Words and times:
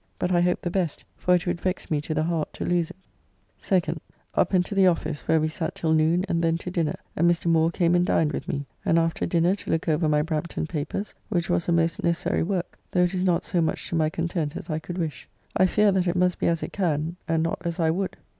But 0.17 0.31
I 0.31 0.41
hope 0.41 0.61
the 0.61 0.71
best, 0.71 1.05
for 1.15 1.35
it 1.35 1.45
would 1.45 1.61
vex 1.61 1.91
me 1.91 2.01
to 2.01 2.15
the 2.15 2.23
heart 2.23 2.53
to 2.53 2.65
lose 2.65 2.89
it. 2.89 2.95
2nd. 3.59 3.99
Up 4.33 4.51
and 4.51 4.65
to 4.65 4.73
the 4.73 4.87
office, 4.87 5.27
where 5.27 5.39
we 5.39 5.47
sat 5.47 5.75
till 5.75 5.93
noon, 5.93 6.25
and 6.27 6.41
then 6.43 6.57
to 6.57 6.71
dinner, 6.71 6.95
and 7.15 7.29
Mr. 7.29 7.45
Moore 7.45 7.69
came 7.69 7.93
and 7.93 8.03
dined 8.03 8.31
with 8.31 8.47
me, 8.47 8.65
and 8.83 8.97
after 8.97 9.27
dinner 9.27 9.55
to 9.57 9.69
look 9.69 9.87
over 9.87 10.09
my 10.09 10.23
Brampton 10.23 10.65
papers, 10.65 11.13
which 11.29 11.51
was 11.51 11.69
a 11.69 11.71
most 11.71 12.03
necessary 12.03 12.41
work, 12.41 12.79
though 12.89 13.03
it 13.03 13.13
is 13.13 13.23
not 13.23 13.43
so 13.43 13.61
much 13.61 13.87
to 13.89 13.95
my 13.95 14.09
content 14.09 14.57
as 14.57 14.71
I 14.71 14.79
could 14.79 14.97
wish. 14.97 15.29
I 15.55 15.67
fear 15.67 15.91
that 15.91 16.07
it 16.07 16.15
must 16.15 16.39
be 16.39 16.47
as 16.47 16.63
it 16.63 16.73
can, 16.73 17.17
and 17.27 17.43
not 17.43 17.61
as 17.63 17.79
I 17.79 17.91
would. 17.91 18.17